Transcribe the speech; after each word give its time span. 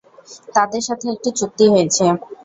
তাদের 0.55 0.81
সাথে 0.87 1.05
একটি 1.13 1.29
চুক্তি 1.39 1.65
হয়েছে। 1.73 2.05